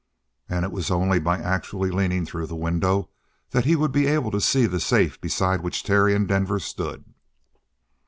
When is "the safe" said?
4.65-5.21